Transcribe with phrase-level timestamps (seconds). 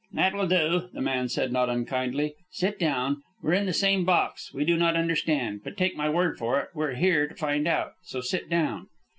[0.13, 2.33] "That will do," the man said, not unkindly.
[2.49, 3.21] "Sit down.
[3.43, 4.51] We're in the same box.
[4.51, 5.61] We do not understand.
[5.63, 7.91] But take my word for it, we're here to find out.
[8.01, 8.87] So sit down."